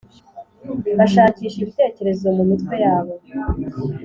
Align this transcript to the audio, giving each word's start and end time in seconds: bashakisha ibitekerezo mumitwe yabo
bashakisha 0.97 1.57
ibitekerezo 1.59 2.25
mumitwe 2.35 2.73
yabo 2.83 3.13